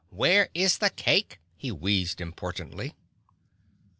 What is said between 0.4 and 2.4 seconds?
is the cake?" he wheezed